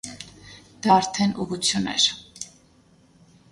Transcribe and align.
Դա 0.85 0.93
արդեն 1.01 1.35
ուղղություն 1.45 1.93
էր։ 1.93 2.09